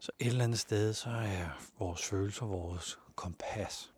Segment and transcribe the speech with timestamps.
[0.00, 3.92] Så et eller andet sted, så er vores følelser vores kompas.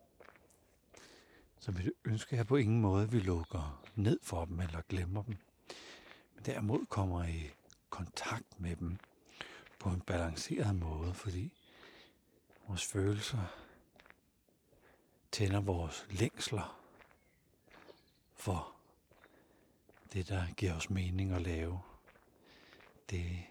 [1.59, 5.23] Så vi ønsker jeg på ingen måde, at vi lukker ned for dem eller glemmer
[5.23, 5.37] dem.
[6.35, 7.51] Men derimod kommer i
[7.89, 8.97] kontakt med dem
[9.79, 11.53] på en balanceret måde, fordi
[12.67, 13.57] vores følelser
[15.31, 16.79] tænder vores længsler
[18.33, 18.75] for
[20.13, 21.81] det, der giver os mening at lave.
[23.09, 23.43] Det,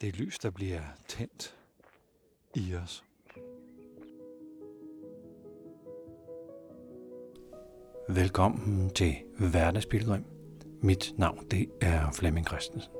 [0.00, 1.56] det er lys, der bliver tændt
[2.54, 3.04] i os.
[8.08, 10.24] Velkommen til Hverdagsbilledrøm.
[10.82, 12.92] Mit navn det er Flemming Christensen.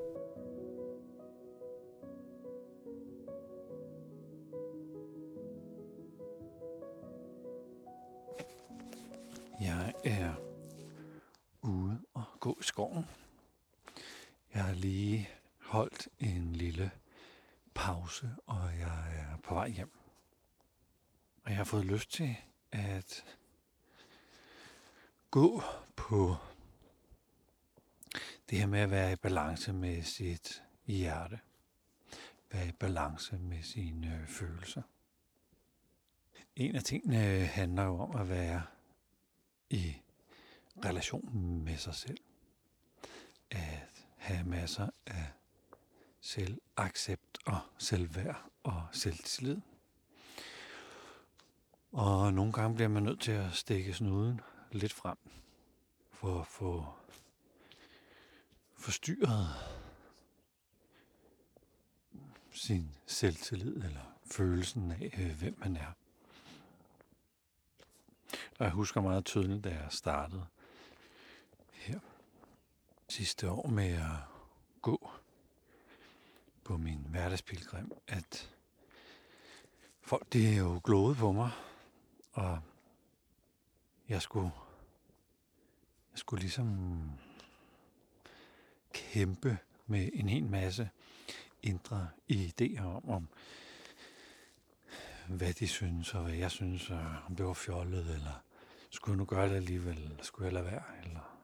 [9.61, 10.35] Jeg er
[11.63, 13.05] ude og gå i skoven.
[14.55, 15.29] Jeg har lige
[15.65, 16.91] holdt en lille
[17.75, 19.93] pause, og jeg er på vej hjem.
[21.45, 22.37] Og jeg har fået lyst til
[22.73, 23.25] at
[25.31, 25.63] gå
[25.97, 26.37] på
[28.51, 31.39] det her med at være i balance med sit hjerte.
[32.53, 34.83] Være i balance med sine øh, følelser.
[36.57, 38.63] En af tingene handler jo om at være
[39.71, 39.97] i
[40.85, 42.19] relation med sig selv.
[43.51, 45.14] At have masser af
[46.25, 49.61] selvaccept og selvværd og selvtillid.
[51.93, 54.41] Og nogle gange bliver man nødt til at stikke snuden
[54.73, 55.17] lidt frem
[56.11, 56.87] for at få
[58.77, 59.49] forstyrret
[62.51, 65.93] sin selvtillid eller følelsen af, øh, hvem man er.
[68.59, 70.47] Og jeg husker meget tydeligt, da jeg startede
[71.73, 72.01] her
[73.09, 74.17] sidste år med at
[74.83, 75.11] gå
[76.65, 78.51] på min hverdagspilgrim, at
[80.03, 81.51] folk det er jo glået på mig,
[82.33, 82.61] og
[84.09, 84.51] jeg skulle,
[86.13, 87.11] jeg skulle ligesom
[88.93, 90.91] kæmpe med en hel masse
[91.63, 93.29] indre idéer om, om
[95.29, 98.43] hvad de synes, og hvad jeg synes, og om det var fjollet, eller
[98.91, 101.41] skulle jeg nu gøre det alligevel, eller skulle jeg lade være, eller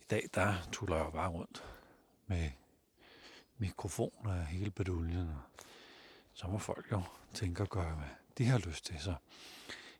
[0.00, 1.64] i dag, der tuller jeg bare rundt
[2.26, 2.50] med
[3.58, 5.30] mikrofoner og hele beduljen,
[6.32, 7.02] så må folk jo
[7.34, 8.08] tænke og gøre, hvad
[8.38, 9.14] de har lyst til, så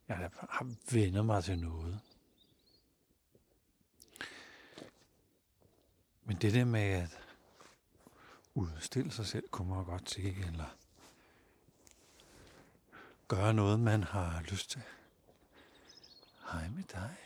[0.08, 2.00] jeg har vendt mig til noget.
[6.24, 7.18] Men det der med at
[8.54, 10.76] udstille sig selv, kunne man godt sige, eller
[13.28, 14.82] gøre noget, man har lyst til.
[16.52, 17.16] Hej med dig.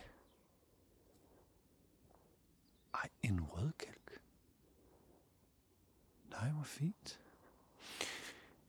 [2.94, 4.01] Ej, en rødkæld.
[6.42, 7.20] Nej, hvor fint.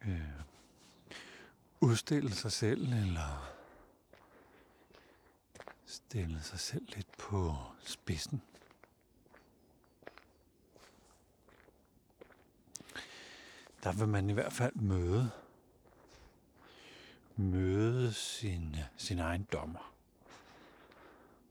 [0.05, 0.41] Øh,
[1.81, 3.53] udstille sig selv, eller
[5.85, 8.41] stille sig selv lidt på spidsen.
[13.83, 15.31] Der vil man i hvert fald møde
[17.35, 19.93] møde sin, sin egen dommer.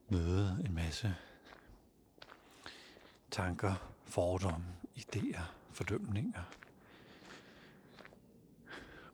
[0.08, 1.16] Møde en masse
[3.30, 4.66] tanker, fordomme,
[4.96, 6.42] idéer, fordømninger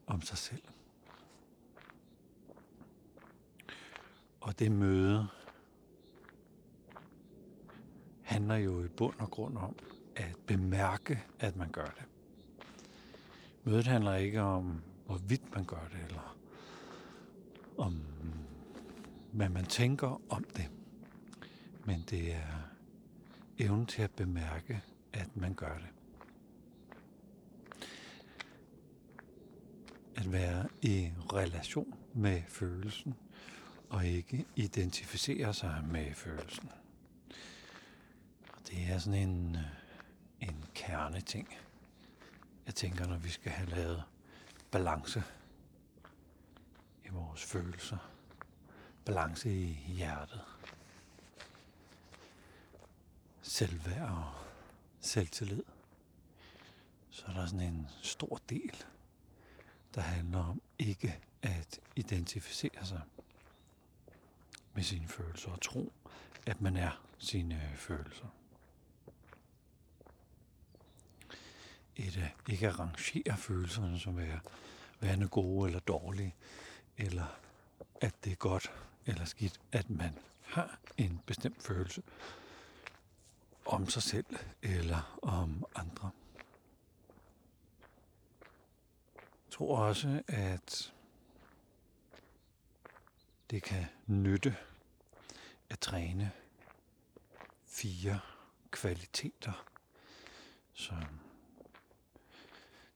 [0.07, 0.63] om sig selv.
[4.41, 5.29] Og det møde
[8.23, 9.77] handler jo i bund og grund om
[10.17, 12.05] at bemærke, at man gør det.
[13.65, 16.37] Mødet handler ikke om, hvorvidt man gør det, eller
[17.79, 18.03] om,
[19.33, 20.71] hvad man tænker om det.
[21.85, 22.69] Men det er
[23.59, 24.83] evnen til at bemærke,
[25.13, 25.98] at man gør det.
[30.19, 33.15] At være i relation med følelsen,
[33.91, 36.71] og ikke identificere sig med følelsen.
[38.53, 41.49] Og det er sådan en, øh, en kerne ting,
[42.67, 44.03] Jeg tænker, når vi skal have lavet
[44.71, 45.23] balance
[47.05, 47.99] i vores følelser,
[49.05, 50.41] balance i hjertet,
[53.43, 54.33] selvværd og
[55.01, 55.63] selvtillid,
[57.11, 58.85] så er der sådan en stor del,
[59.99, 63.01] der handler om ikke at identificere sig
[64.75, 65.93] med sine følelser og tro,
[66.47, 68.27] at man er sine øh, følelser.
[71.97, 74.39] Et øh, ikke at rangere følelserne som er
[75.01, 76.35] værende gode eller dårlige,
[76.97, 77.39] eller
[78.01, 78.73] at det er godt
[79.07, 82.03] eller skidt, at man har en bestemt følelse
[83.67, 84.27] om sig selv
[84.63, 86.11] eller om andre.
[89.51, 90.93] Tror også, at
[93.51, 94.57] det kan nytte
[95.71, 96.31] at træne
[97.67, 98.21] fire
[98.71, 99.67] kvaliteter,
[100.73, 101.05] som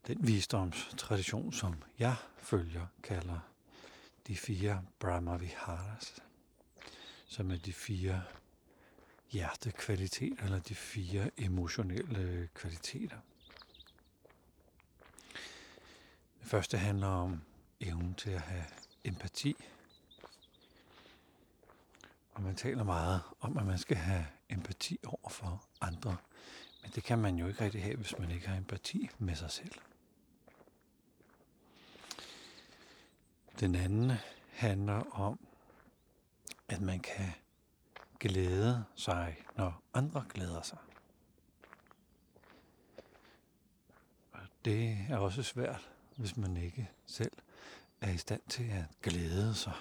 [0.07, 3.39] den visdomstradition, som jeg følger, kalder
[4.27, 6.23] de fire Brahmaviharas,
[7.27, 8.23] som er de fire
[9.31, 13.19] hjertekvaliteter, eller de fire emotionelle kvaliteter.
[16.43, 17.41] Det første handler om
[17.81, 18.65] evnen til at have
[19.05, 19.57] empati.
[22.35, 26.17] Og man taler meget om, at man skal have empati over for andre.
[26.83, 29.51] Men det kan man jo ikke rigtig have, hvis man ikke har empati med sig
[29.51, 29.75] selv.
[33.61, 34.13] Den anden
[34.51, 35.47] handler om,
[36.69, 37.31] at man kan
[38.21, 40.79] glæde sig, når andre glæder sig.
[44.33, 47.33] Og det er også svært, hvis man ikke selv
[48.01, 49.75] er i stand til at glæde sig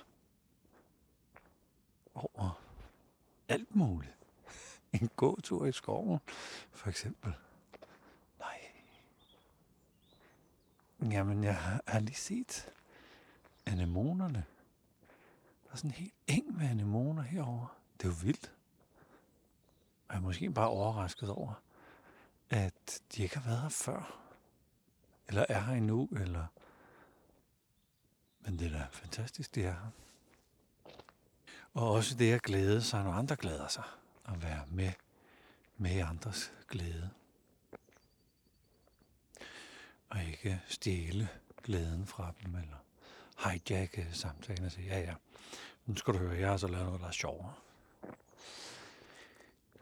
[2.14, 2.62] over
[3.50, 4.16] alt muligt.
[4.94, 6.20] En gåtur i skoven,
[6.72, 7.34] for eksempel.
[8.40, 8.60] Nej.
[11.12, 12.74] Jamen, jeg har lige set
[13.66, 14.46] anemonerne.
[15.64, 17.78] Der er sådan en helt eng med anemoner herover.
[17.98, 18.52] Det er jo vildt.
[20.08, 21.54] Og jeg er måske bare overrasket over,
[22.50, 24.21] at de ikke har været her før.
[25.32, 26.46] Eller er her endnu, eller...
[28.40, 29.92] Men det er da fantastisk, det er her.
[31.74, 33.84] Og også det at glæde sig, når andre glæder sig.
[34.26, 34.92] At være med,
[35.78, 37.10] med andres glæde.
[40.10, 41.30] Og ikke stjæle
[41.64, 42.78] glæden fra dem, eller
[43.44, 45.14] hijacke samtalen og sige, ja ja,
[45.86, 47.54] nu skal du høre, jeg har så lavet noget, der er sjovere.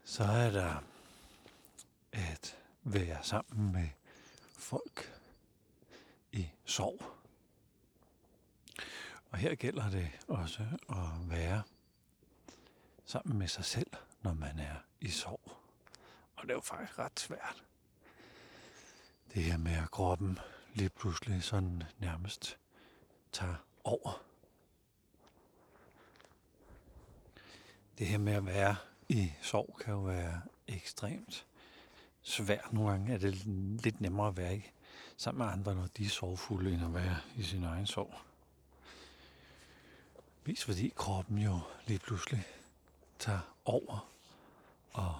[0.04, 0.84] Så er der
[2.12, 3.90] at være sammen med
[4.57, 5.19] folk
[6.31, 7.02] i sorg.
[9.31, 11.64] Og her gælder det også at være
[13.06, 13.92] sammen med sig selv,
[14.22, 15.52] når man er i sorg.
[16.36, 17.64] Og det er jo faktisk ret svært.
[19.34, 20.40] Det her med at kroppen
[20.74, 22.58] lige pludselig sådan nærmest
[23.31, 24.24] tager over.
[27.98, 28.76] Det her med at være
[29.10, 31.46] i sorg kan jo være ekstremt
[32.22, 32.74] svært.
[32.74, 33.36] Nogle gange er det
[33.84, 34.72] lidt nemmere at være i
[35.18, 38.13] sammen med andre, når de er sorgfulde, end at være i sin egen sorg.
[40.46, 42.48] Mest fordi kroppen jo lige pludselig
[43.19, 44.10] tager over
[44.94, 45.19] og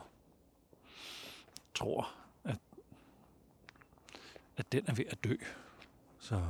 [1.76, 2.12] tror,
[2.44, 2.58] at,
[4.58, 5.36] at den er ved at dø.
[6.20, 6.44] Så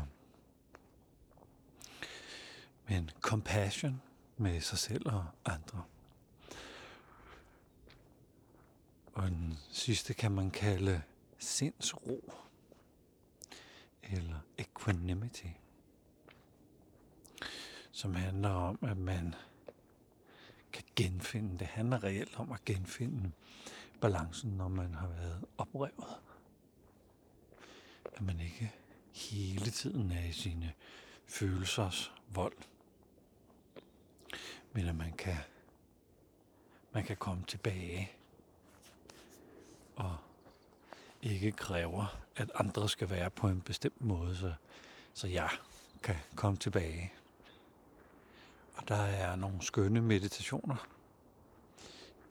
[2.89, 4.01] men compassion
[4.37, 5.83] med sig selv og andre.
[9.13, 11.01] Og den sidste kan man kalde
[11.39, 12.33] sindsro
[14.11, 15.47] eller equanimity,
[17.91, 19.35] som handler om, at man
[20.73, 23.31] kan genfinde, det handler reelt om at genfinde
[24.01, 26.17] balancen, når man har været oprevet.
[28.13, 28.73] At man ikke
[29.13, 30.73] hele tiden er i sine
[31.27, 32.57] følelsers vold
[34.73, 35.37] men at man kan,
[36.93, 38.11] man kan komme tilbage
[39.95, 40.17] og
[41.21, 44.53] ikke kræver, at andre skal være på en bestemt måde, så,
[45.13, 45.49] så jeg
[46.03, 47.13] kan komme tilbage.
[48.75, 50.87] Og der er nogle skønne meditationer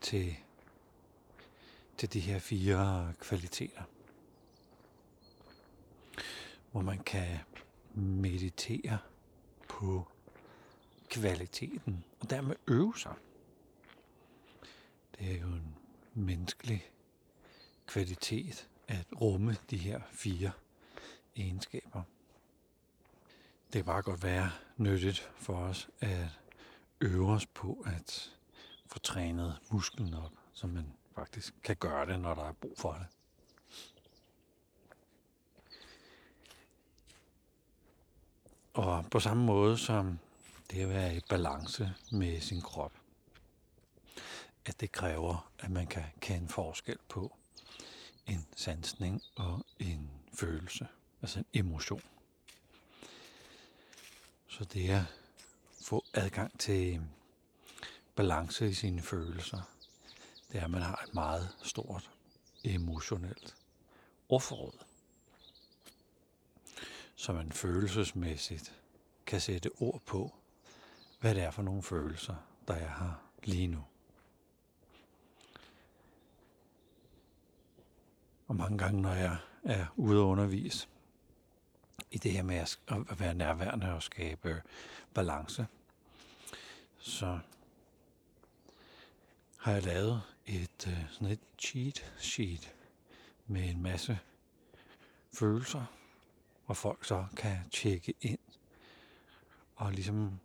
[0.01, 0.35] til,
[1.97, 3.83] til de her fire kvaliteter,
[6.71, 7.39] hvor man kan
[7.93, 8.97] meditere
[9.67, 10.07] på
[11.09, 13.13] kvaliteten, og dermed øve sig.
[15.19, 15.75] Det er jo en
[16.13, 16.91] menneskelig
[17.87, 20.51] kvalitet at rumme de her fire
[21.35, 22.03] egenskaber.
[23.65, 26.27] Det kan bare godt være nyttigt for os at
[27.01, 28.31] øve os på at
[28.85, 32.93] få trænet musklen op, så man faktisk kan gøre det, når der er brug for
[32.93, 33.07] det.
[38.73, 40.19] Og på samme måde som
[40.71, 42.93] det at være i balance med sin krop.
[44.65, 47.38] At det kræver, at man kan kende forskel på
[48.29, 50.87] en sansning og en følelse,
[51.21, 52.01] altså en emotion.
[54.47, 55.03] Så det at
[55.81, 57.01] få adgang til
[58.15, 59.61] balance i sine følelser,
[60.51, 62.09] det er, at man har et meget stort
[62.63, 63.55] emotionelt
[64.29, 64.73] ordforråd,
[67.15, 68.73] så man følelsesmæssigt
[69.25, 70.35] kan sætte ord på,
[71.19, 72.35] hvad det er for nogle følelser,
[72.67, 73.83] der jeg har lige nu.
[78.49, 80.87] Og mange gange, når jeg er ude og undervise,
[82.11, 82.55] i det her med
[82.87, 84.61] at være nærværende og skabe
[85.13, 85.67] balance,
[86.97, 87.39] så
[89.57, 92.75] har jeg lavet et øh, sådan et cheat sheet
[93.47, 94.19] med en masse
[95.33, 95.85] følelser,
[96.65, 98.39] hvor folk så kan tjekke ind
[99.75, 100.39] og ligesom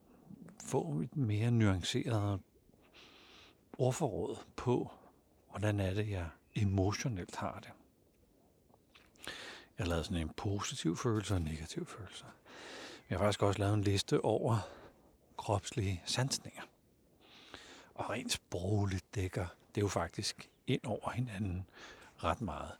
[0.65, 2.41] få et mere nuanceret
[3.79, 4.91] ordforråd på,
[5.51, 7.71] hvordan er det, jeg emotionelt har det.
[9.79, 12.25] Jeg har lavet sådan en positiv følelse og en negativ følelse.
[13.11, 14.59] Jeg har faktisk også lavet en liste over
[15.37, 16.63] kropslige sansninger.
[17.95, 21.67] Og rent sprogligt dækker det er jo faktisk ind over hinanden
[22.17, 22.73] ret meget.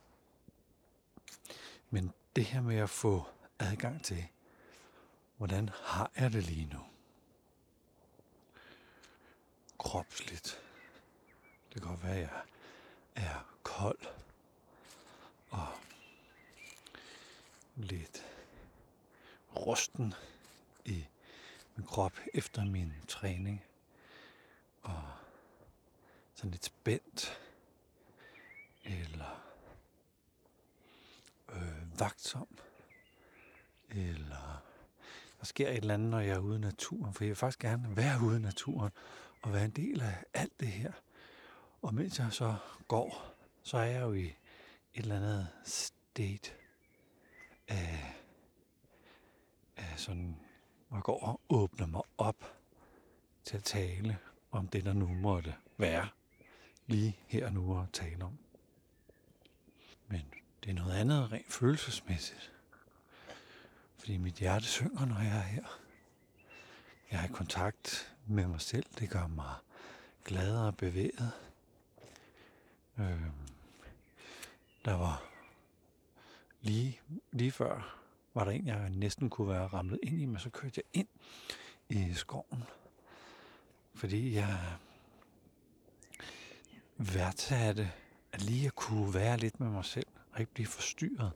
[1.89, 3.27] Men det her med at få
[3.59, 4.27] adgang til,
[5.37, 6.79] hvordan har jeg det lige nu?
[9.77, 10.61] Kropsligt.
[11.73, 12.43] Det kan godt være, at jeg
[13.15, 13.99] er kold
[15.49, 15.67] og
[17.75, 18.25] lidt
[19.55, 20.13] rusten
[20.85, 21.05] i
[21.75, 23.63] min krop efter min træning.
[24.81, 25.03] Og
[26.35, 27.41] sådan lidt spændt.
[28.83, 29.41] Eller
[31.49, 32.47] øh, vagtsom.
[33.89, 34.63] Eller
[35.39, 37.13] der sker et eller andet, når jeg er ude i naturen.
[37.13, 38.91] For jeg vil faktisk gerne være ude i naturen
[39.41, 40.91] og være en del af alt det her.
[41.81, 42.55] Og mens jeg så
[42.87, 44.35] går, så er jeg jo i et
[44.93, 46.51] eller andet state
[47.67, 48.15] af,
[49.77, 50.35] af sådan,
[50.87, 52.55] hvor jeg går og åbner mig op
[53.43, 54.17] til at tale
[54.51, 56.09] om det, der nu måtte være
[56.87, 58.37] lige her og nu at tale om.
[60.07, 60.21] Men
[60.63, 62.51] det er noget andet rent følelsesmæssigt.
[63.97, 65.79] Fordi mit hjerte synger, når jeg er her.
[67.11, 68.85] Jeg er i kontakt med mig selv.
[68.99, 69.55] Det gør mig
[70.25, 71.31] glad og bevæget.
[72.99, 73.21] Øh,
[74.85, 75.34] der var
[76.65, 76.99] lige,
[77.31, 78.01] lige før,
[78.33, 81.07] var der en, jeg næsten kunne være ramlet ind i, men så kørte jeg ind
[81.89, 82.63] i skoven.
[83.93, 84.57] Fordi jeg
[86.97, 87.91] værdsatte
[88.31, 91.31] at lige at kunne være lidt med mig selv, og ikke blive forstyrret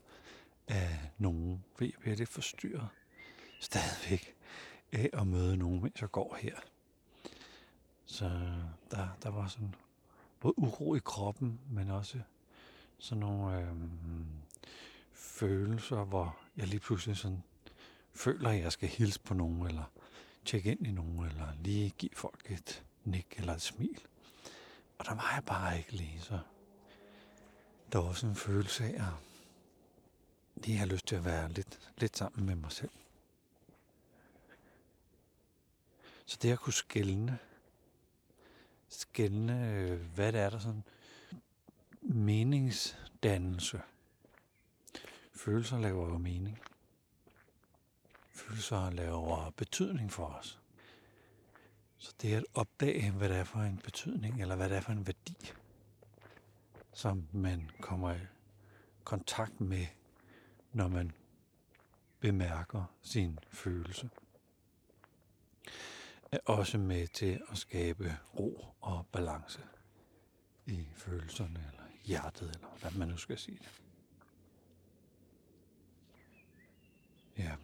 [0.68, 1.64] af nogen.
[1.74, 2.88] For jeg bliver lidt forstyrret
[3.60, 4.34] stadigvæk
[4.92, 6.56] af at møde nogen, mens jeg går her.
[8.06, 8.28] Så
[8.90, 9.74] der, der var sådan
[10.40, 12.20] både uro i kroppen, men også
[12.98, 13.74] sådan nogle øh,
[15.40, 17.42] følelser, hvor jeg lige pludselig sådan
[18.12, 19.84] føler, at jeg skal hilse på nogen, eller
[20.44, 24.00] tjekke ind i nogen, eller lige give folk et nik eller et smil.
[24.98, 26.38] Og der var jeg bare ikke lige, så
[27.92, 29.12] der var også en følelse af at
[30.56, 32.90] lige have lyst til at være lidt, lidt sammen med mig selv.
[36.26, 37.38] Så det at kunne skælne,
[38.88, 40.84] skælne, øh, hvad det er der sådan
[42.00, 43.80] meningsdannelse.
[45.40, 46.58] Følelser laver jo mening.
[48.34, 50.60] Følelser laver betydning for os.
[51.98, 54.80] Så det er at opdage, hvad det er for en betydning, eller hvad det er
[54.80, 55.52] for en værdi,
[56.92, 58.18] som man kommer i
[59.04, 59.86] kontakt med,
[60.72, 61.12] når man
[62.20, 64.10] bemærker sin følelse.
[66.32, 69.60] Er også med til at skabe ro og balance
[70.66, 73.89] i følelserne, eller hjertet, eller hvad man nu skal sige det.
[77.38, 77.54] Ja.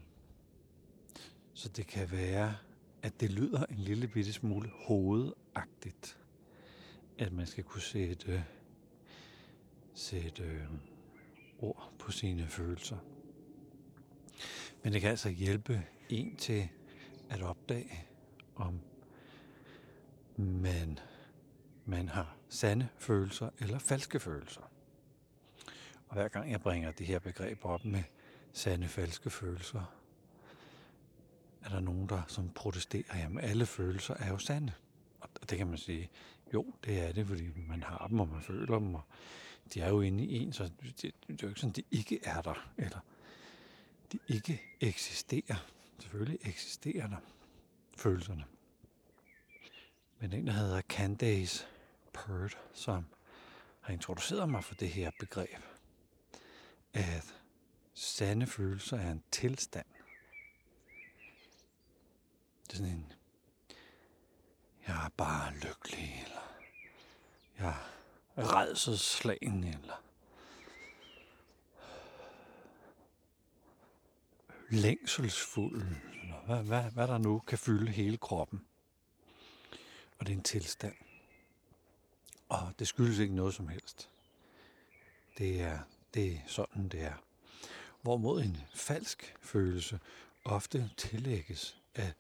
[1.55, 2.57] Så det kan være,
[3.03, 6.19] at det lyder en lille bitte smule hovedagtigt,
[7.19, 8.45] at man skal kunne sætte,
[9.95, 10.69] sætte
[11.59, 12.97] ord på sine følelser.
[14.83, 16.69] Men det kan altså hjælpe en til
[17.31, 18.07] at opdage,
[18.57, 18.81] om
[20.37, 20.99] man,
[21.85, 24.71] man har sande følelser eller falske følelser.
[26.09, 28.03] Og hver gang jeg bringer det her begreb op med
[28.57, 29.95] sande falske følelser,
[31.63, 34.73] er der nogen, der som protesterer, jamen alle følelser er jo sande.
[35.21, 36.11] Og det kan man sige,
[36.55, 39.03] jo, det er det, fordi man har dem, og man føler dem, og
[39.75, 42.21] de er jo inde i en, så det, det er jo ikke sådan, de ikke
[42.25, 42.99] er der, eller
[44.13, 45.67] de ikke eksisterer.
[45.99, 47.17] Selvfølgelig eksisterer der
[47.97, 48.45] følelserne.
[50.19, 51.67] Men en, der hedder Candace
[52.13, 53.07] Pert, som
[53.81, 55.63] har introduceret mig for det her begreb,
[56.93, 57.35] at
[57.97, 59.87] sande følelser er en tilstand.
[62.67, 63.13] Det er sådan en,
[64.87, 66.57] jeg er bare lykkelig, eller
[67.59, 67.77] jeg
[68.37, 70.03] er redselslagen, eller
[74.71, 75.83] længselsfuld,
[76.23, 78.67] eller hvad, hvad, hvad der nu kan fylde hele kroppen.
[80.19, 80.95] Og det er en tilstand.
[82.49, 84.11] Og det skyldes ikke noget som helst.
[85.39, 85.79] Det er,
[86.15, 87.26] det er sådan, det er.
[88.07, 90.01] Hvorimod en falsk følelse
[90.45, 92.15] ofte tillægges, at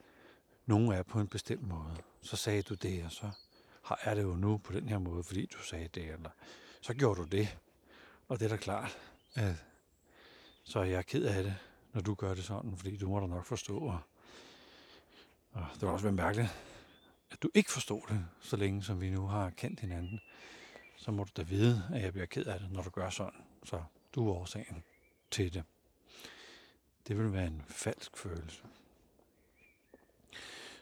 [0.66, 1.96] nogen er på en bestemt måde.
[2.22, 3.30] Så sagde du det, og så
[4.02, 6.30] er det jo nu på den her måde, fordi du sagde det, eller
[6.80, 7.58] så gjorde du det.
[8.28, 8.98] Og det er da klart,
[9.34, 9.54] at
[10.64, 11.56] så er jeg ked af det,
[11.92, 13.78] når du gør det sådan, fordi du må da nok forstå.
[13.78, 13.98] Og,
[15.52, 16.48] og det var også være mærkeligt,
[17.30, 20.20] at du ikke forstod det, så længe som vi nu har kendt hinanden.
[20.96, 23.44] Så må du da vide, at jeg bliver ked af det, når du gør sådan.
[23.64, 23.82] Så
[24.14, 24.84] du er årsagen
[25.30, 25.64] til det.
[27.08, 28.62] Det vil være en falsk følelse.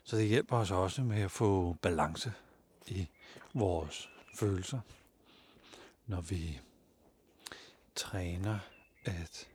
[0.04, 2.32] Så det hjælper os også med at få balance
[2.86, 3.08] i
[3.54, 4.80] vores følelser,
[6.06, 6.60] når vi
[7.94, 8.58] træner
[9.04, 9.48] at,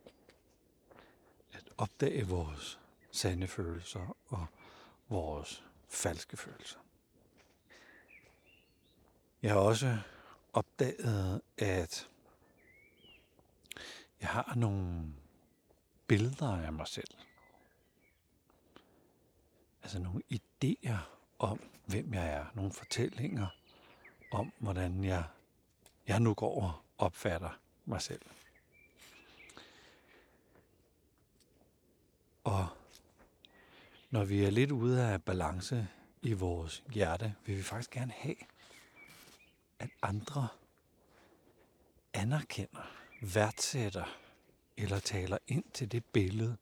[1.51, 2.79] at opdage vores
[3.11, 4.45] sande følelser og
[5.09, 6.79] vores falske følelser.
[9.41, 9.97] Jeg har også
[10.53, 12.09] opdaget, at
[14.21, 15.13] jeg har nogle
[16.09, 17.07] billeder af mig selv.
[19.83, 20.97] Altså nogle idéer
[21.39, 22.45] om, hvem jeg er.
[22.53, 23.47] Nogle fortællinger
[24.31, 25.23] om, hvordan jeg,
[26.07, 28.21] jeg nu går og opfatter mig selv.
[32.43, 32.67] Og
[34.09, 35.87] når vi er lidt ude af balance
[36.21, 38.35] i vores hjerte, vil vi faktisk gerne have,
[39.79, 40.47] at andre
[42.13, 44.28] anerkender, værdsætter
[44.79, 46.57] eller taler ind til det billede,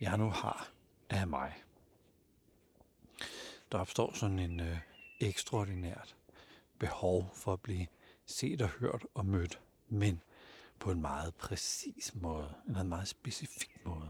[0.00, 0.70] jeg nu har
[1.10, 1.62] af mig.
[3.72, 4.78] Der opstår sådan en øh,
[5.20, 6.16] ekstraordinært
[6.78, 7.86] behov for at blive
[8.26, 10.22] set og hørt og mødt, men
[10.78, 14.08] på en meget præcis måde, eller en meget specifik måde.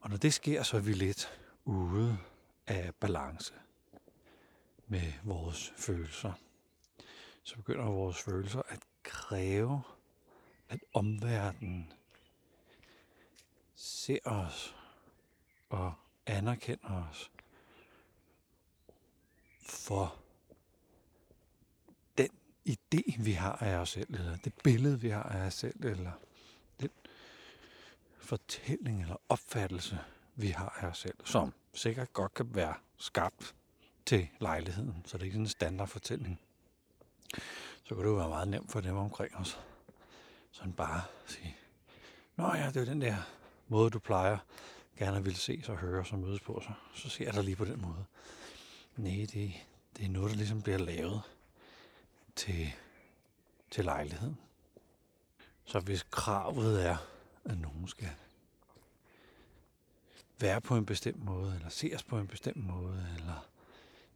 [0.00, 2.18] Og når det sker, så er vi lidt ude
[2.66, 3.54] af balance
[4.86, 6.32] med vores følelser.
[7.42, 9.82] Så begynder vores følelser at kræve,
[10.68, 11.92] at omverdenen
[13.74, 14.76] ser os
[15.68, 15.94] og
[16.26, 17.30] anerkender os
[19.62, 20.16] for
[22.18, 22.28] den
[22.68, 26.12] idé, vi har af os selv, eller det billede, vi har af os selv, eller
[26.80, 26.90] den
[28.18, 29.98] fortælling eller opfattelse,
[30.34, 33.54] vi har af os selv, som sikkert godt kan være skabt
[34.06, 36.40] til lejligheden, så det er ikke sådan en standardfortælling.
[37.84, 39.60] Så kan det jo være meget nemt for dem omkring os.
[40.58, 41.56] Sådan bare sige,
[42.36, 43.16] Nå ja, det er den der
[43.68, 44.38] måde, du plejer
[44.96, 47.64] gerne vil se og høre og mødes på, så, så ser jeg dig lige på
[47.64, 48.04] den måde.
[48.96, 49.52] Nej, det,
[49.96, 51.22] det er noget, der ligesom bliver lavet
[52.36, 52.72] til,
[53.70, 54.38] til lejligheden.
[55.64, 56.96] Så hvis kravet er,
[57.44, 58.10] at nogen skal
[60.40, 63.46] være på en bestemt måde, eller se os på en bestemt måde, eller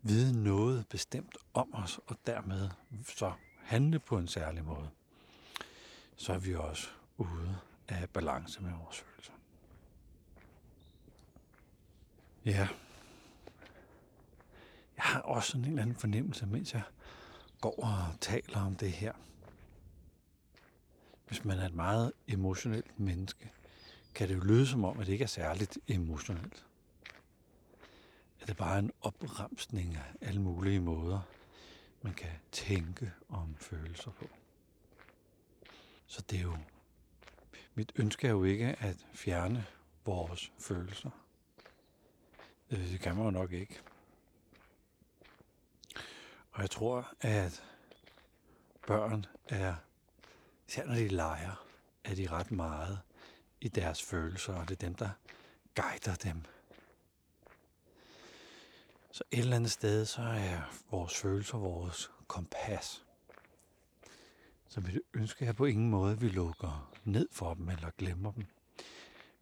[0.02, 2.70] vide noget bestemt om os, og dermed
[3.16, 4.90] så handle på en særlig måde,
[6.22, 7.58] så er vi også ude
[7.88, 9.32] af balance med vores følelser.
[12.44, 12.68] Ja.
[14.96, 16.82] Jeg har også sådan en eller anden fornemmelse, mens jeg
[17.60, 19.12] går og taler om det her.
[21.26, 23.50] Hvis man er et meget emotionelt menneske,
[24.14, 26.66] kan det jo lyde som om, at det ikke er særligt emotionelt.
[28.40, 31.20] At det bare er en opremsning af alle mulige måder,
[32.02, 34.28] man kan tænke om følelser på.
[36.12, 36.56] Så det er jo...
[37.74, 39.66] Mit ønske er jo ikke at fjerne
[40.04, 41.10] vores følelser.
[42.70, 43.80] Øh, det kan man jo nok ikke.
[46.50, 47.64] Og jeg tror, at
[48.86, 49.74] børn er,
[50.68, 51.66] især når de leger,
[52.04, 53.00] er de ret meget
[53.60, 55.10] i deres følelser, og det er dem, der
[55.74, 56.44] guider dem.
[59.10, 63.04] Så et eller andet sted, så er vores følelser vores kompas.
[64.72, 68.32] Så vi ønsker er på ingen måde, at vi lukker ned for dem eller glemmer
[68.32, 68.46] dem.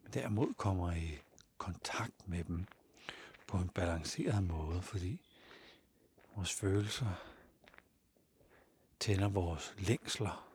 [0.03, 1.19] Men derimod kommer i
[1.57, 2.65] kontakt med dem
[3.47, 5.21] på en balanceret måde, fordi
[6.35, 7.13] vores følelser
[8.99, 10.47] tænder vores længsler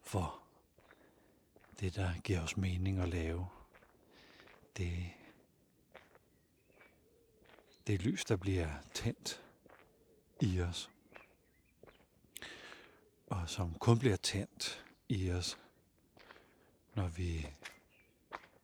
[0.00, 0.42] for
[1.80, 3.48] det, der giver os mening at lave.
[4.76, 5.10] Det,
[7.86, 9.42] det lys, der bliver tændt
[10.40, 10.90] i os.
[13.30, 15.58] Og som kun bliver tændt i os,
[16.94, 17.46] når vi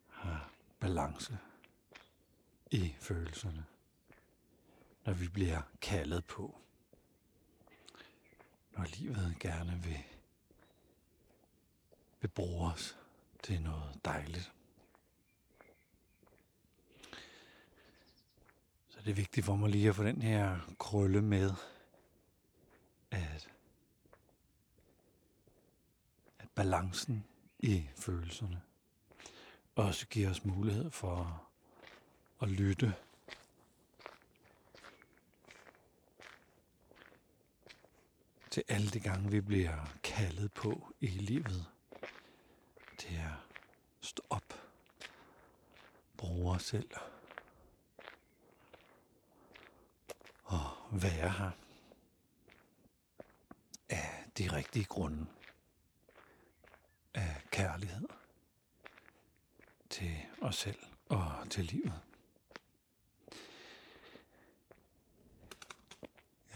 [0.08, 0.50] har
[0.80, 1.38] balance
[2.70, 3.66] i følelserne,
[5.04, 6.58] når vi bliver kaldet på,
[8.70, 10.02] når livet gerne vil,
[12.20, 12.98] vil bruge os
[13.42, 14.52] til noget dejligt.
[18.88, 21.54] Så det er vigtigt for mig lige at få den her krølle med,
[23.10, 23.48] at,
[26.38, 26.48] at
[26.96, 27.24] balancen
[27.58, 28.62] i følelserne.
[29.74, 31.48] Også giver os mulighed for
[32.42, 32.94] at lytte
[38.50, 41.66] til alle de gange, vi bliver kaldet på i livet.
[43.00, 43.46] Det er
[44.00, 44.54] stå op,
[46.16, 46.90] bruge os selv
[50.44, 51.50] og være her
[53.88, 55.26] af de rigtige grunde.
[57.56, 58.08] Kærlighed
[59.90, 62.00] til os selv og til livet.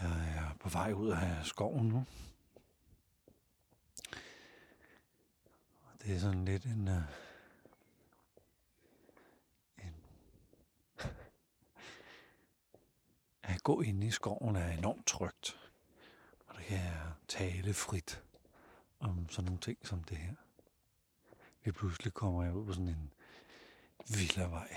[0.01, 2.05] Jeg er på vej ud af skoven nu.
[5.81, 6.87] Og det er sådan lidt en...
[6.87, 7.03] Uh,
[9.77, 9.93] en
[13.43, 15.59] at gå ind i skoven er enormt trygt.
[16.47, 18.23] Og der kan jeg tale frit
[18.99, 20.35] om sådan nogle ting som det her.
[21.63, 23.13] Lige pludselig kommer jeg ud på sådan en
[24.07, 24.75] villavej.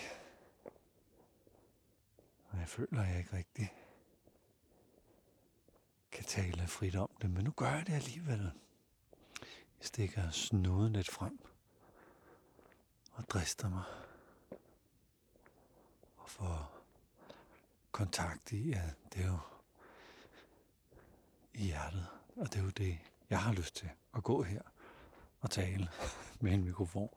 [2.50, 3.72] Og jeg føler, at jeg ikke rigtig
[6.12, 8.52] kan tale frit om det, men nu gør jeg det alligevel.
[9.78, 11.38] Jeg stikker snuden lidt frem
[13.12, 13.84] og drister mig
[16.16, 16.82] og får
[17.92, 19.38] kontakt i, at det er jo
[21.54, 22.98] i hjertet, og det er jo det,
[23.30, 24.62] jeg har lyst til at gå her
[25.44, 25.88] og tale
[26.40, 27.10] med en mikrofon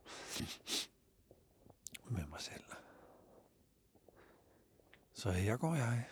[2.09, 2.63] med mig selv.
[5.13, 6.05] Så her går jeg.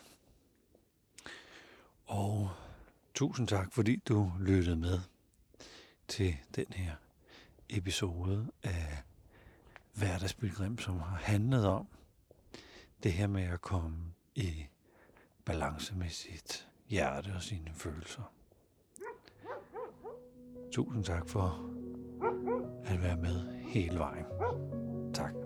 [2.06, 2.52] Og
[3.14, 5.00] tusind tak, fordi du lyttede med
[6.08, 6.96] til den her
[7.70, 9.04] episode af
[9.94, 11.88] Hverdagsbilgrim, som har handlet om
[13.04, 14.66] det her med at komme i
[15.46, 18.34] balance med sit hjerte og sine følelser.
[20.72, 21.75] Tusind tak for
[22.86, 23.42] at være med
[23.74, 24.26] hele vejen.
[25.14, 25.45] Tak.